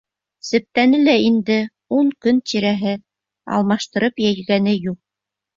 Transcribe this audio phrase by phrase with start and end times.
[0.47, 1.57] Септәне лә инде
[1.99, 2.97] ун көн тирәһе
[3.59, 4.99] алмаштырып йәйгәне юҡ.